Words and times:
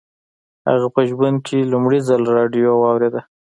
هغه 0.69 0.87
په 0.95 1.01
ژوند 1.09 1.37
کې 1.47 1.69
لومړي 1.71 1.99
ځل 2.07 2.21
راډيو 2.37 2.71
واورېده. 2.77 3.21